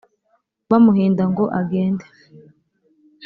bamuhinda 0.69 1.23
ngo 1.31 1.43
agende 1.59 2.05